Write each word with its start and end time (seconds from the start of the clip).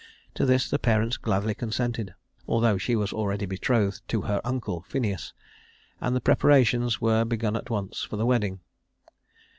To 0.33 0.47
this 0.47 0.67
the 0.67 0.79
parents 0.79 1.15
gladly 1.17 1.53
consented, 1.53 2.15
although 2.47 2.79
she 2.79 2.95
was 2.95 3.13
already 3.13 3.45
betrothed 3.45 4.01
to 4.07 4.21
her 4.23 4.41
uncle 4.43 4.81
Phineus, 4.87 5.31
and 6.01 6.15
the 6.15 6.19
preparations 6.21 6.99
were 6.99 7.23
begun 7.23 7.55
at 7.55 7.69
once 7.69 8.01
for 8.01 8.17
the 8.17 8.25
wedding. 8.25 8.61